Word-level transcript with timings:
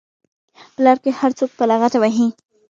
په 0.73 0.79
لار 0.85 0.97
کې 1.03 1.11
هر 1.19 1.31
څوک 1.39 1.51
په 1.57 1.63
لغته 1.71 1.97
وهي. 1.99 2.27